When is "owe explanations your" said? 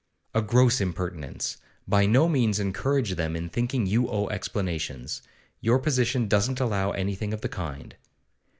4.09-5.77